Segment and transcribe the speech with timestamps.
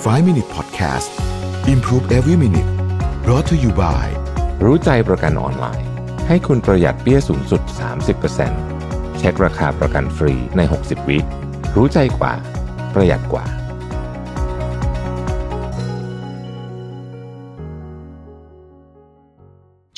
[0.00, 1.10] 5 Minute Podcast
[1.68, 2.70] Improve Every Minute
[3.24, 4.06] brought to you by
[4.64, 5.88] รู้ใจประกันออนไลน์
[6.28, 7.62] ให้คุณประหยัดเปี้ยสูงสุด
[8.40, 11.18] 30%เช็คราคาประกันฟรีใน 60 วิ
[11.76, 12.32] รู้ใจกว่า
[12.94, 13.44] ประหยัดกว่า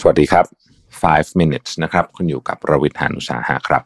[0.00, 0.46] สวัสดีครับ
[0.92, 3.82] 5 minutes นะครับ คุณอยู่กับรวิทยานุสาหะครับ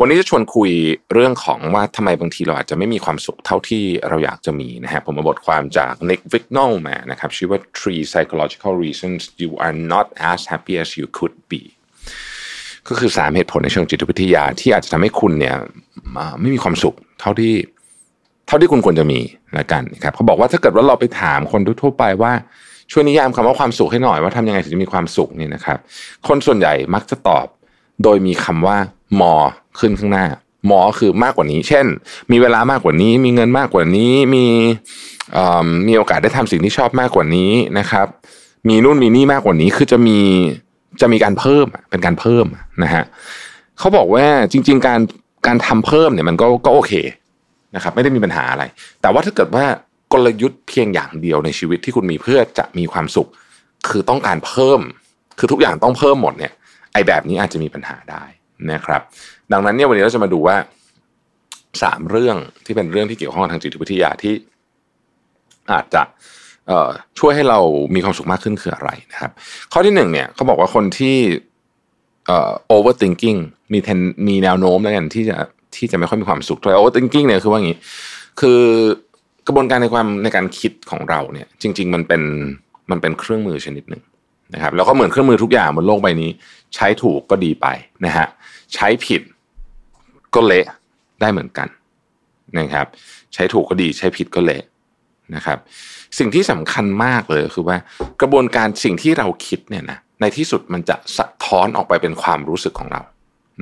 [0.00, 0.70] วันนี้จะชวนคุย
[1.12, 11.62] เรื่องของว่าทำไมบางทีเราอาจจะไม่มีความสุขเท่าที่เราอยากจะมีนะฮะผมมาบทความจาก Nick Vignall มานะครับชื่อว่า three psychological reasons you are not as happy as you could be
[12.88, 15.56] ก็คือสามเหตุผลในเชิงจิตวิทยาที่อาจจะทำให้คุณเนี่ย
[16.40, 17.54] ไม่มีความสุขเท่าที่
[18.46, 19.20] เท่าที่คุณควรจะมี
[19.58, 22.32] ละกันครับเขาบอกว่าถ้าเกิดว่าเราไปถามคนทั่วไปว่า
[22.92, 25.78] ช่วยนิยามคำว่าความสุขให้หน่อยว่าทำยังไงถึงจะมีความสุขเนี่ยนะครับ
[26.28, 27.46] คนส่วนใหญ่มักจะตอบ
[28.02, 28.78] โดยมีคำว่า
[29.20, 29.34] มอ
[29.78, 30.26] ขึ้นข้างหน้า
[30.70, 31.86] มอคือมากกว่านี้ เช่น
[32.32, 34.46] มีเวลามากกว่านี้ มีเงินมากกว่านี้ มี
[35.86, 38.06] มีโอกาสได้ทำสิ่งที่ชอบมากกว่านี้นะครับ
[38.68, 40.18] มีนู่นมีนี่มากกว่านี้ คือจะมี
[41.00, 42.46] จะมีการเพิ่มเป็นการเพิ่ม
[42.82, 43.04] นะฮะ
[43.78, 45.00] เขาบอกว่าจริง ๆ การ
[45.46, 46.92] การทำเพิ่มเนี่ยมันก็ก็โอเค
[47.74, 48.64] นะครับ ไม่ได้มีปัญหาอะไร
[49.00, 49.64] แต่ว่าถ้าเกิดว่า
[50.12, 53.28] กลยุทธ์เพียงอย่างเดียวในชีวิตที่คุณมีเพื่อจะมีความสุข
[53.88, 54.80] คือต้องการเพิ่ม
[55.38, 56.52] คือทุกอย่างต้องเพิ่มหมดเนี่ย
[56.94, 58.24] ไอ้แบบนี้อาจจะมีปัญหาได้
[58.72, 59.02] นะครับ
[59.52, 60.56] ดังนั้นเนี่ยวันนี้เราจะมาดูว่า
[61.82, 64.34] สามเรื่องที่เป็นเรื่องที่เกี่ยวข้องทางจิตวิทยาที่
[65.72, 66.02] อาจจะ
[67.18, 67.60] ช่วยให้เรา
[67.94, 69.32] มีความสุขมากขึ้นคืออะไรนะครับ
[69.72, 71.16] ข้อที่หนึ่งเนี่ยเขาบอกว่าคนที่
[72.26, 73.38] เอ่อ overthinking
[73.72, 75.36] มีทนมีแนวโน้มแล้วกันที่จะ
[75.76, 77.78] ที่จะไม่ค่อยมีความสุขเท่าไหร่ overthinking เนี่ยคือว่าอย่างนี้
[78.40, 78.60] คือ
[79.46, 82.22] กระบวนการในความในการคิดของเราเนี่ย จริง ๆ มันเป็น
[82.90, 84.02] มันเป็นเครื่องมือชนิดหนึ่ง
[84.54, 86.30] นะครับแล้วก็เหมือนเครื่องมือทุกอย่างบนโลกใบนี้
[86.74, 87.66] ใช้ถูกก็ดีไป
[88.04, 88.26] นะฮะ
[88.74, 89.22] ใช้ผิด
[90.34, 90.66] ก็เละ
[91.20, 91.68] ได้เหมือนกัน
[92.58, 92.86] นะครับ
[93.34, 94.62] ใช้ถูกก็ดีใช้ผิดก็เละ
[95.34, 95.58] นะครับ
[96.18, 97.76] สิ่งที่สำคัญมากเลยคือว่า
[98.20, 103.00] กระบวนการสิ่งที่เราคิดเนี่ยนะในที่สุดมันจะสะท้อนออกไปเป็นความรู้สึกของเรา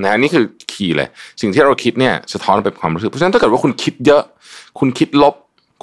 [0.03, 1.09] นะนี่คือคีย์เลย
[1.41, 4.22] สิ่งที่เราคิดเนี่ยสะท้อนไปเป็นความรู้สึก เพราะฉะนั้นถ้าเกิดว่าคุณคิดเยอะ
[4.78, 5.34] คุณคิดลบ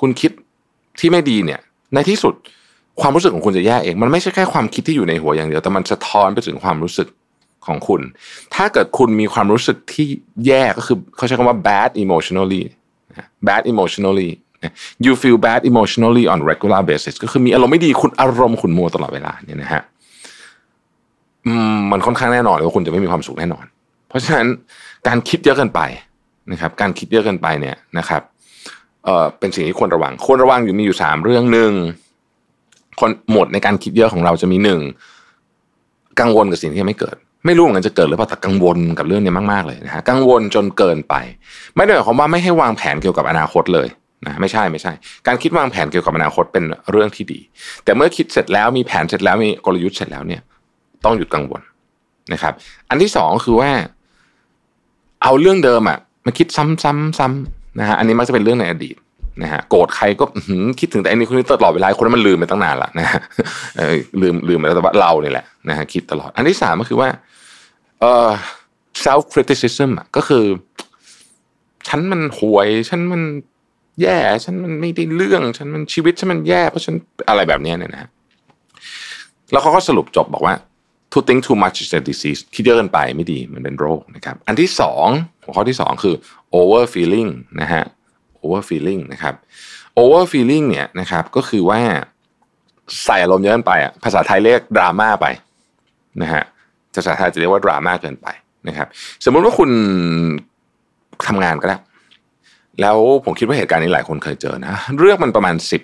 [0.01, 0.31] คุณคิด
[0.99, 1.59] ที่ไม่ดีเนี่ย
[1.93, 2.33] ในที่สุด
[3.01, 7.07] ความรู้สึกของคุณจะแย่เอง มันไม่ใช่แค่ความคิดที่อยู่ในหัวอย่างเดียว แต่มันสะท้อนไปถึงความรู้สึก
[7.67, 8.01] ของคุณ
[8.55, 10.07] ถ้าเกิดคุณมีความรู้สึกที่
[10.47, 12.63] แย่ก็คือเขาใช้คำว่า bad emotionally
[13.47, 14.29] bad emotionally
[15.05, 19.81] you feel bad emotionally on regular basis ก็คือมีอารมณ์ไม่ดีคุณอารมณ์ขุนมัวตลอดเวลาเนี่ยนะฮะ
[21.91, 23.65] มันค่อนข้างแน่นอนเลยว่าคุณจะไม่มีความสุขแน่นอน
[24.09, 24.47] เพราะฉะนั้น
[25.07, 25.81] การคิดเยอะเกินไป
[26.51, 28.21] นะครับ การคิดเยอะเกินไปเนี่ยนะครับ
[29.05, 31.71] เออเป็นสิ่งที่ควรระวังควรระวังอยู่มีอยู่สามเรื่องหนึ่ง
[32.99, 34.79] คนหมดในการคิดเยอะของเราจะมีหนึ่ง
[36.19, 37.15] กังวลกับสิ่งที่ยังไม่เกิด
[37.45, 41.15] ไม่รู้เหมือนกันจะเกิดหรือเปล่าแต่กังวลกับเรื่องนี้มากๆเลยนะฮะกังวลจนเกินไป
[41.75, 43.87] ไม่ได้หมายความว่าไม่ให้วางแผนเกี่ยวกับอนาคตเลย
[44.25, 44.91] นะไม่ใช่ไม่ใช่
[45.27, 47.39] การคิดวางแผนเกี่ยวกับอนาคตเป็นเรื่องที่ดี
[47.83, 50.41] แต่เมื่อคิดเสร็จแล้วมีแผนเสร็จแล้วมีกลยุทธ์เสร็จแล้วเนี่ย
[51.05, 51.61] ต้องหยุดกังวล
[52.33, 52.53] นะครับ
[52.89, 53.71] อันที่สองคือว่า
[55.23, 58.95] เอาเรื่องเดิมอะมาคิดซ้ำๆๆนะฮะอันนี้มักจะเป็นเรื่องในอดีต
[59.43, 60.25] นะฮะโกรธใครก็
[60.79, 63.19] คิดถึงแต่อันนี้คนนี้ตลอดเวลาคนนั้นมันลืมไปตั้งนานละนะฮะ
[64.21, 67.09] ลืมลืมไปแล้วแต่ว่าเราเนี่ยแหละนะฮะคิดตลอด อันที่สามก็คือว่า
[67.99, 68.29] เอ่อ
[69.05, 70.45] self criticism อะก็คือ
[71.87, 73.21] ฉันมันห่วย ฉันมัน
[74.01, 76.95] แย่ ฉันมันไม่ได้เรื่อง ฉันมันชีวิตฉันมันแย่เพราะฉัน
[77.29, 78.09] อะไรแบบนี้เนี่ยนะฮะ
[79.51, 80.55] แล้วเขาก็สรุปจบบอกว่า
[81.11, 85.07] to think too much is a disease คิดเยอะเกินไปไม่ดีมันเป็นโรคนะครับ อันที่สอง
[85.43, 86.15] หัวข้อที่สองคือ
[86.59, 87.29] over feeling
[87.61, 87.83] นะฮะ
[88.43, 89.35] over feeling นะครับ
[90.01, 91.81] over feeling เนี่ยนะครับก็คือว่า
[93.05, 95.25] ใส่อารมณ์เยอะเกินไปอะภาษาไทยเรียกดราม่าไป
[96.21, 96.43] นะฮะ
[96.95, 98.27] ภาษาไทยจะเรียกว่าดราม่าเกินไป
[98.67, 98.87] นะครับ
[99.25, 99.69] สมมุติว่าคุณ
[101.27, 101.77] ทำงานก็ได้
[102.81, 105.81] แล้วผมคิดว่าเหตุการณ์นี้หลายคนเคยเจอนะ เรื่องมันประมาณสิบ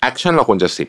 [0.00, 0.88] แอคชั่นเราควรจะสิบ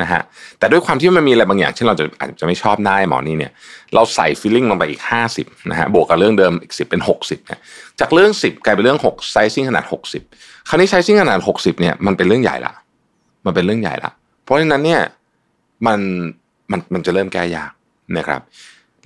[0.00, 0.22] นะฮะ
[0.58, 3.52] แต่ด้วยความที่มันมีอะไรบางอย่างที่เราจะอาจจะไม่ชอบหน้าหมอนี่เนี่ย
[3.94, 5.00] เราใส่ feeling ลงไปอีก
[5.34, 7.60] 50นะฮะบวกกับเรื่องเดิมอีก 10 เป็น 60เนี่ย
[8.00, 9.84] จากเรื่อง 10 กลายเป็นเรื่อง6 sizing ขนาด
[10.26, 12.72] 60 คราวนี้ sizing ขนาด 60เนี่ยมันเป็นเรื่องใหญ่ละ
[13.46, 14.10] มันเป็นเรื่องใหญ่ละ
[14.44, 15.00] เพราะฉะนั้นเนี่ย
[15.86, 16.00] มัน
[16.70, 17.72] มันมันจะเริ่มแก้ยาก
[18.18, 18.40] นะครับ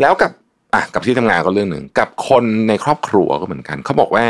[0.00, 0.32] แล้วกับ
[0.74, 4.24] อะกับที่ทำงานก็เรื่องหนึ่งกับคนในครอบครัวก็เหมือนกัน เขาบอกว่า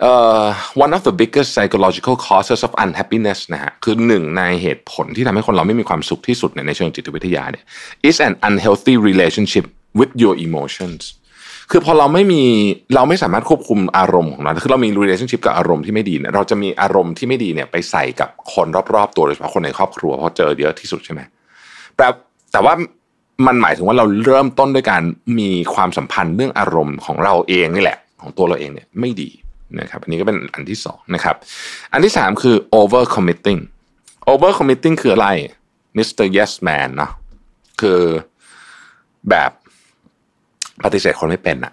[0.00, 0.44] เอ่อ
[0.84, 7.64] one of the biggest psychological causes of unhappiness นะฮะคือหนึ่งในเหตุผลที่ทำให้คนเราไม่มีความสุขที่สุดในเชิงจิตวิทยาเนี่ย
[8.08, 9.64] is an unhealthy relationship
[9.98, 11.02] with your emotions
[11.70, 12.42] คือพอเราไม่มี
[12.94, 21.20] เราไม่สามารถควบคุมอารมณ์ของเราคือเรามี relationship กับอารมณ์ที่ไม่ดีเนี่ยเราจะมีอารมณ์ที่ไม่ดีเนี่ยไปใส่กับคนรอบๆ ตัวโดยเฉพาะคนในครอบครัวเพราะเจอเยอะที่สุดใช่ไหม
[21.96, 22.06] แต่
[22.52, 22.74] แต่ว่า
[23.46, 25.02] มันหมายถึงว่าเราเริ่มต้นด้วยการ
[25.38, 29.30] มีความสัมพันธ์เรื่องอารมณ์ของเราเองนี่แหละ ของตัวเราเองเนี่ยไม่ดี
[29.80, 31.36] นะครับอันนี้ก็เป็นอันที่สองนะครับ
[31.92, 33.60] อันที่สามคือ over committing
[34.32, 35.28] over committing คืออะไร
[35.96, 36.24] Mr.
[36.36, 37.12] Yes Man เนาะ
[37.80, 38.00] คือ
[39.30, 39.50] แบบ
[40.84, 41.72] ปฏิเสธคนไม่เป็นอะ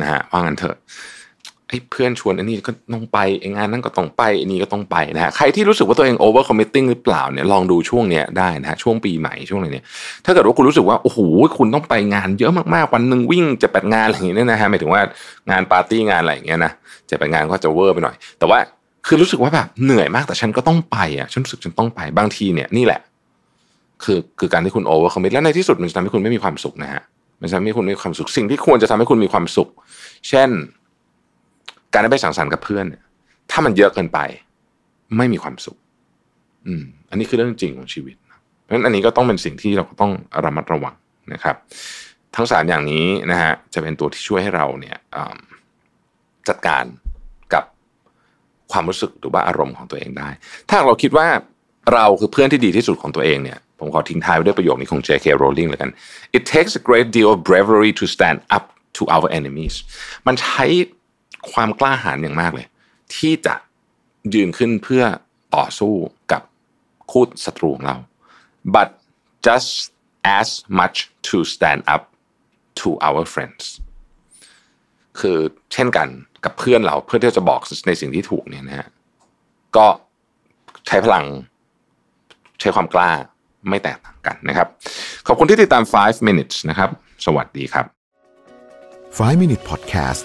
[0.00, 0.76] นะฮะว่างั้นเถอะ
[1.68, 9.84] ไอ้เพื่อนชวนอันนี้ก็ต้องไปไอ้งานนั้นก็ต้องไปอันนี้ก็ต้องไปนะฮะใครที่รู้สึกว่าตัวเอง over committing หรือเปล่าเนี่ยลองดูช่วงเนี้ยได้นะฮะช่วงปีใหม่ช่วงอะไรเนี่ย
[10.24, 11.18] ถ้าเกิดว่าคุณรู้สึกว่าโอ้โห
[11.58, 15.02] คุณต้องไปงานเยอะมากๆวันหนึ่งวิ่งจะแปดงานอะไรอย่างเงี้ยนะฮะหมายถึงว่า
[15.50, 16.72] งานปาร์ตี้งานอะไรอย่างเงี้ยนะ
[17.10, 18.58] จะไปงานก็จะเวอร์ไปหน่อย แต่ว่า
[19.06, 23.00] คือรู้สึกว่าแบบเหนื่อยมากแต่ฉันก็ต้องไปอะฉันรู้สึกฉันต้องไปบางทีเนี่ยนี่แหละ
[24.04, 27.02] คือคือการที่คุณ over commit แล้วในที่สุดมันจะทำให้คุณไม่มีความสุขนะฮะ
[27.40, 29.68] มันจะทำให้คุณไม่มีความสุขสิ่งที่ควรจะทำให้คุณมีความสุข
[30.28, 30.50] เช่น
[31.96, 33.02] การได้ไปสังสรรค์กับเพื่อนเนี่ย
[33.50, 34.18] ถ้ามันเยอะเกินไป
[35.16, 35.76] ไม่มีความสุข
[36.66, 38.16] อืม อันนี้คือเรื่องจริงของชีวิต
[38.62, 40.12] เพราะฉะนั้นอันนี้ก็ต้องเป็นสิ่งที่เราต้อง
[40.44, 40.94] ระมัดระวัง
[41.32, 41.56] นะครับ
[42.36, 44.96] ทั้งสามอย่างนี้นะฮะจะเป็นตัวที่ช่วยให้เราเนี่ย
[46.48, 46.84] จัดการ
[47.54, 47.64] กับ
[48.72, 50.28] ความรู้สึกหรือว่าอารมณ์ของตัวเองได้
[50.70, 51.28] ถ้าเราคิดว่า
[51.94, 55.26] เราคือเพื่อนที่ดีที่สุดของตัวเองเนี่ยผมขอทิ้งท้ายไว้ด้วยประโยคนี้ของ J.K.
[55.42, 55.90] Rowling เลยกัน
[56.36, 58.64] it takes a great deal of bravery to stand up
[58.96, 59.74] to our enemies
[60.26, 60.64] มันใช้
[61.52, 62.66] ความกล้าหาญอย่างมากเลย
[63.16, 63.54] ที่จะ
[64.34, 65.04] ยืนขึ้นเพื่อ
[65.56, 65.94] ต่อสู้
[66.32, 66.42] กับ
[67.10, 67.96] คู่ศัตรูของเรา
[68.74, 68.88] but
[69.46, 69.70] just
[70.38, 70.48] as
[70.80, 70.96] much
[71.28, 72.02] to stand up
[72.80, 73.64] to our friends
[75.20, 75.38] คือ
[75.72, 76.08] เช่นกัน
[76.44, 78.88] กับเพื่อนเราเพื่อที่จะบอกในสิ่งที่ถูกเนี่ยนะฮะ
[79.76, 79.86] ก็
[80.86, 81.24] ใช้พลัง
[82.60, 83.10] ใช้ความกล้า
[83.68, 84.68] ไม่แตกต่างกันนะครับ
[85.26, 86.90] ขอบคุณที่ติดตาม 5 minutes นะครับ
[87.26, 87.86] สวัสดีครับ
[89.18, 90.24] 5 minute podcast